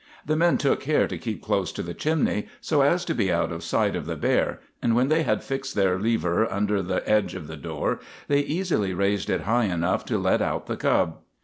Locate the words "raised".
8.95-9.29